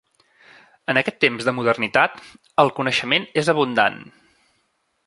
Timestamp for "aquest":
1.01-1.19